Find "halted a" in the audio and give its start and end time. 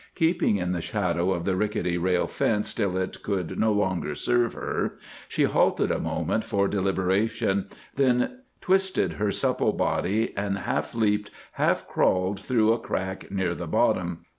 5.43-5.99